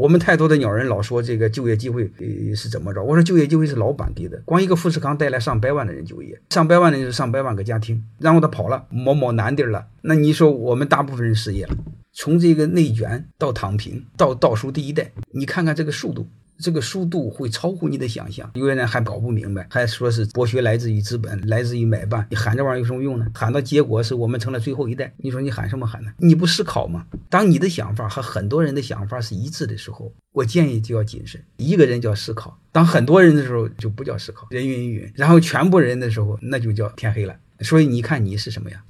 [0.00, 3.04] 我们太多的鸟人老说这个就业机会呃是怎么着？
[3.04, 11.76] 我说就业机会是老板给的，光一个富士康带来上百万的人就业，上百万的人是上百万个家庭，然后他跑了，某某难地儿了，那你说我们大部分人失业了，
[12.14, 16.26] 从这个内卷到躺平到倒数第一代，你看看这个速度。
[16.60, 22.26] 这个速度会超乎你的想象，有些人还搞不明白，还说是剥削来自于资本，来自于买办。
[22.30, 23.26] 你喊这玩意儿有什么用呢？
[23.34, 25.12] 喊到结果是我们成了最后一代。
[25.16, 26.12] 你说你喊什么喊呢？
[26.18, 27.06] 你不思考吗？
[27.28, 31.42] 当你的想法和很多人的想法是一致的时候，我建议就要谨慎。
[31.56, 35.10] 一个人叫思考，当很多人的时候就不叫思考，人云亦云。
[35.14, 37.34] 然后全部人的时候，那就叫天黑了。
[37.60, 38.82] 所以你看你是什么呀？